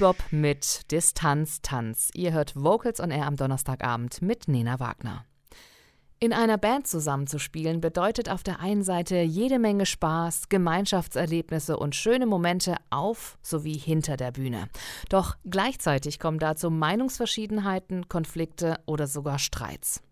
[0.00, 2.08] Bebop mit Distanz Tanz.
[2.14, 5.26] Ihr hört Vocals on Air am Donnerstagabend mit Nena Wagner.
[6.18, 12.24] In einer Band zusammenzuspielen bedeutet auf der einen Seite jede Menge Spaß, Gemeinschaftserlebnisse und schöne
[12.24, 14.68] Momente auf sowie hinter der Bühne.
[15.10, 20.02] Doch gleichzeitig kommen dazu Meinungsverschiedenheiten, Konflikte oder sogar Streits.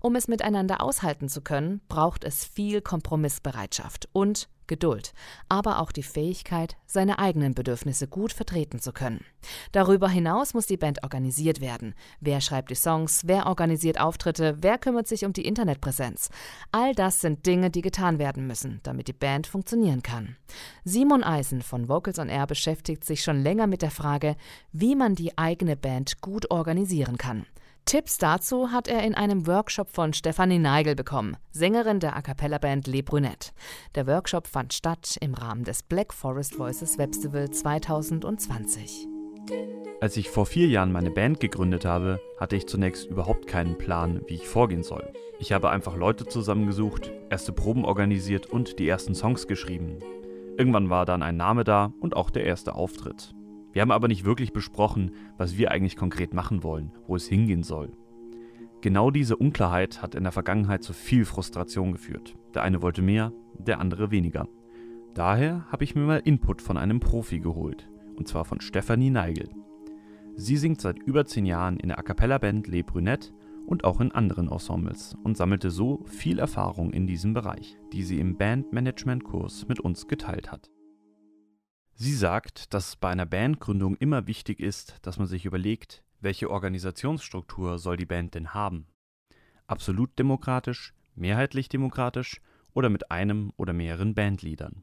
[0.00, 5.12] Um es miteinander aushalten zu können, braucht es viel Kompromissbereitschaft und Geduld,
[5.48, 9.24] aber auch die Fähigkeit, seine eigenen Bedürfnisse gut vertreten zu können.
[9.72, 11.94] Darüber hinaus muss die Band organisiert werden.
[12.20, 16.30] Wer schreibt die Songs, wer organisiert Auftritte, wer kümmert sich um die Internetpräsenz.
[16.72, 20.36] All das sind Dinge, die getan werden müssen, damit die Band funktionieren kann.
[20.84, 24.36] Simon Eisen von Vocals on Air beschäftigt sich schon länger mit der Frage,
[24.72, 27.46] wie man die eigene Band gut organisieren kann.
[27.86, 32.56] Tipps dazu hat er in einem Workshop von Stefanie Neigel bekommen, Sängerin der A cappella
[32.56, 33.50] Band Le Brunette.
[33.94, 39.06] Der Workshop fand statt im Rahmen des Black Forest Voices Festival 2020.
[40.00, 44.22] Als ich vor vier Jahren meine Band gegründet habe, hatte ich zunächst überhaupt keinen Plan,
[44.28, 45.12] wie ich vorgehen soll.
[45.38, 49.98] Ich habe einfach Leute zusammengesucht, erste Proben organisiert und die ersten Songs geschrieben.
[50.56, 53.34] Irgendwann war dann ein Name da und auch der erste Auftritt.
[53.74, 57.64] Wir haben aber nicht wirklich besprochen, was wir eigentlich konkret machen wollen, wo es hingehen
[57.64, 57.90] soll.
[58.82, 62.36] Genau diese Unklarheit hat in der Vergangenheit zu viel Frustration geführt.
[62.54, 64.46] Der eine wollte mehr, der andere weniger.
[65.12, 69.50] Daher habe ich mir mal Input von einem Profi geholt, und zwar von Stefanie Neigel.
[70.36, 73.32] Sie singt seit über zehn Jahren in der A cappella Band Le Brunette
[73.66, 78.20] und auch in anderen Ensembles und sammelte so viel Erfahrung in diesem Bereich, die sie
[78.20, 80.70] im Bandmanagement-Kurs mit uns geteilt hat.
[81.96, 87.78] Sie sagt, dass bei einer Bandgründung immer wichtig ist, dass man sich überlegt, welche Organisationsstruktur
[87.78, 88.88] soll die Band denn haben?
[89.68, 92.40] Absolut demokratisch, mehrheitlich demokratisch
[92.72, 94.82] oder mit einem oder mehreren Bandleadern.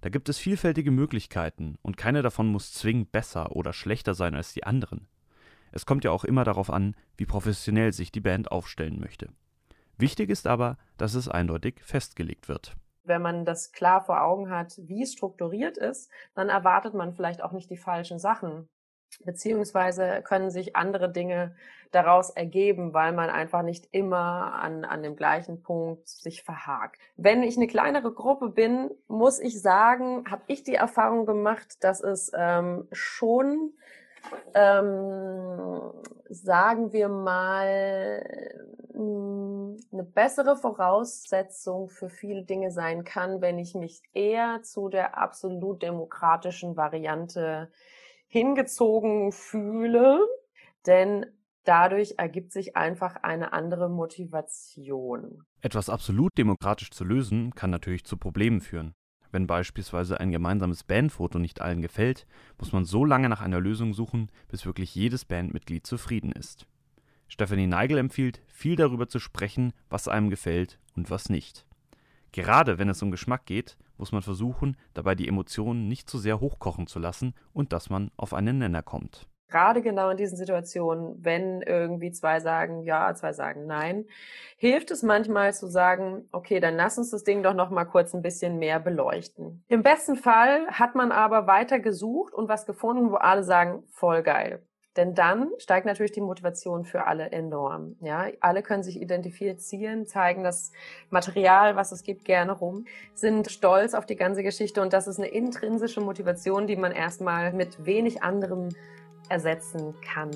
[0.00, 4.54] Da gibt es vielfältige Möglichkeiten und keine davon muss zwingend besser oder schlechter sein als
[4.54, 5.08] die anderen.
[5.72, 9.28] Es kommt ja auch immer darauf an, wie professionell sich die Band aufstellen möchte.
[9.98, 14.74] Wichtig ist aber, dass es eindeutig festgelegt wird wenn man das klar vor Augen hat,
[14.78, 18.68] wie es strukturiert ist, dann erwartet man vielleicht auch nicht die falschen Sachen.
[19.24, 21.54] Beziehungsweise können sich andere Dinge
[21.90, 27.00] daraus ergeben, weil man einfach nicht immer an, an dem gleichen Punkt sich verhakt.
[27.16, 32.00] Wenn ich eine kleinere Gruppe bin, muss ich sagen, habe ich die Erfahrung gemacht, dass
[32.00, 33.72] es ähm, schon
[34.54, 35.92] ähm,
[36.28, 38.22] sagen wir mal,
[38.94, 45.18] mm, eine bessere Voraussetzung für viele Dinge sein kann, wenn ich mich eher zu der
[45.18, 47.70] absolut demokratischen Variante
[48.28, 50.20] hingezogen fühle,
[50.86, 51.26] denn
[51.64, 55.44] dadurch ergibt sich einfach eine andere Motivation.
[55.60, 58.94] Etwas absolut demokratisch zu lösen, kann natürlich zu Problemen führen.
[59.32, 62.26] Wenn beispielsweise ein gemeinsames Bandfoto nicht allen gefällt,
[62.58, 66.66] muss man so lange nach einer Lösung suchen, bis wirklich jedes Bandmitglied zufrieden ist.
[67.28, 71.64] Stephanie Neigel empfiehlt, viel darüber zu sprechen, was einem gefällt und was nicht.
[72.32, 76.40] Gerade wenn es um Geschmack geht, muss man versuchen, dabei die Emotionen nicht zu sehr
[76.40, 81.16] hochkochen zu lassen und dass man auf einen Nenner kommt gerade genau in diesen Situationen,
[81.24, 84.06] wenn irgendwie zwei sagen ja, zwei sagen nein,
[84.56, 88.14] hilft es manchmal zu sagen, okay, dann lass uns das Ding doch noch mal kurz
[88.14, 89.64] ein bisschen mehr beleuchten.
[89.68, 94.22] Im besten Fall hat man aber weiter gesucht und was gefunden, wo alle sagen, voll
[94.22, 94.62] geil.
[94.96, 97.96] Denn dann steigt natürlich die Motivation für alle enorm.
[98.00, 100.72] Ja, alle können sich identifizieren, zeigen das
[101.10, 105.18] Material, was es gibt, gerne rum, sind stolz auf die ganze Geschichte und das ist
[105.18, 108.70] eine intrinsische Motivation, die man erstmal mit wenig anderem
[109.30, 110.30] ersetzen kann.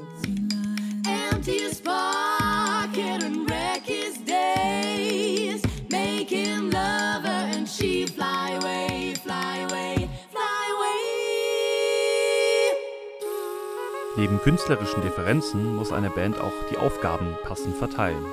[14.16, 18.25] Neben künstlerischen Differenzen muss eine Band auch die Aufgaben passend verteilen.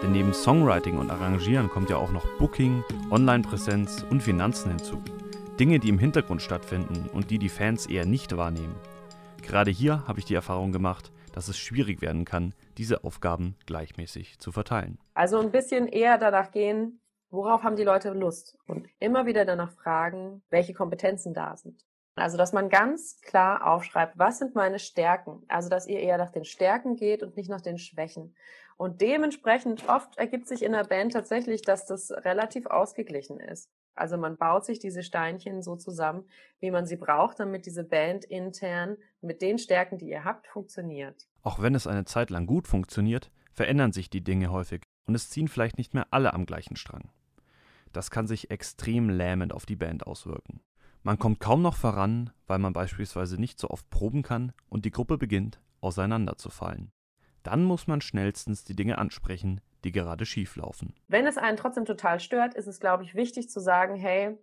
[0.00, 5.02] Denn neben Songwriting und Arrangieren kommt ja auch noch Booking, Online-Präsenz und Finanzen hinzu.
[5.58, 8.76] Dinge, die im Hintergrund stattfinden und die die Fans eher nicht wahrnehmen.
[9.42, 14.38] Gerade hier habe ich die Erfahrung gemacht, dass es schwierig werden kann, diese Aufgaben gleichmäßig
[14.38, 14.98] zu verteilen.
[15.14, 17.00] Also ein bisschen eher danach gehen,
[17.30, 21.84] worauf haben die Leute Lust und immer wieder danach fragen, welche Kompetenzen da sind.
[22.18, 25.42] Also, dass man ganz klar aufschreibt, was sind meine Stärken?
[25.48, 28.34] Also, dass ihr eher nach den Stärken geht und nicht nach den Schwächen.
[28.76, 33.70] Und dementsprechend oft ergibt sich in der Band tatsächlich, dass das relativ ausgeglichen ist.
[33.98, 36.24] Also man baut sich diese Steinchen so zusammen,
[36.60, 41.28] wie man sie braucht, damit diese Band intern mit den Stärken, die ihr habt, funktioniert.
[41.42, 45.30] Auch wenn es eine Zeit lang gut funktioniert, verändern sich die Dinge häufig und es
[45.30, 47.10] ziehen vielleicht nicht mehr alle am gleichen Strang.
[47.92, 50.60] Das kann sich extrem lähmend auf die Band auswirken.
[51.02, 54.90] Man kommt kaum noch voran, weil man beispielsweise nicht so oft proben kann und die
[54.90, 56.92] Gruppe beginnt auseinanderzufallen.
[57.42, 60.94] Dann muss man schnellstens die Dinge ansprechen, die gerade schief laufen.
[61.08, 64.36] Wenn es einen trotzdem total stört, ist es, glaube ich, wichtig zu sagen, hey,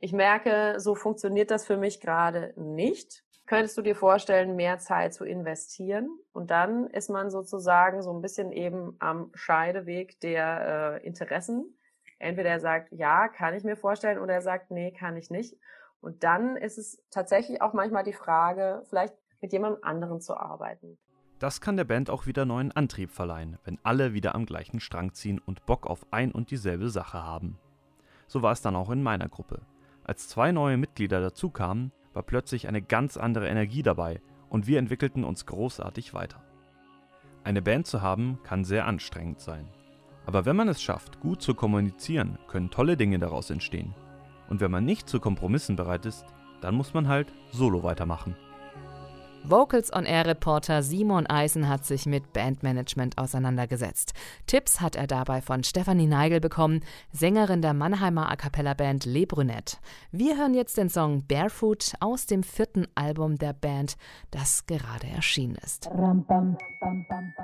[0.00, 3.24] ich merke, so funktioniert das für mich gerade nicht.
[3.46, 6.10] Könntest du dir vorstellen, mehr Zeit zu investieren?
[6.32, 11.74] Und dann ist man sozusagen so ein bisschen eben am Scheideweg der äh, Interessen.
[12.18, 15.56] Entweder er sagt, ja, kann ich mir vorstellen, oder er sagt, nee, kann ich nicht.
[16.00, 20.98] Und dann ist es tatsächlich auch manchmal die Frage, vielleicht mit jemandem anderen zu arbeiten.
[21.38, 25.12] Das kann der Band auch wieder neuen Antrieb verleihen, wenn alle wieder am gleichen Strang
[25.12, 27.58] ziehen und Bock auf ein und dieselbe Sache haben.
[28.26, 29.60] So war es dann auch in meiner Gruppe.
[30.04, 35.22] Als zwei neue Mitglieder dazukamen, war plötzlich eine ganz andere Energie dabei und wir entwickelten
[35.22, 36.42] uns großartig weiter.
[37.44, 39.68] Eine Band zu haben kann sehr anstrengend sein.
[40.26, 43.94] Aber wenn man es schafft, gut zu kommunizieren, können tolle Dinge daraus entstehen.
[44.48, 46.26] Und wenn man nicht zu Kompromissen bereit ist,
[46.60, 48.36] dann muss man halt solo weitermachen.
[49.44, 54.12] Vocals on Air Reporter Simon Eisen hat sich mit Bandmanagement auseinandergesetzt.
[54.46, 56.80] Tipps hat er dabei von Stefanie Neigel bekommen,
[57.12, 59.78] Sängerin der Mannheimer A cappella Band Le Brunette.
[60.12, 63.96] Wir hören jetzt den Song Barefoot aus dem vierten Album der Band,
[64.30, 65.86] das gerade erschienen ist.
[65.86, 67.34] Ram, bam, bam, bam,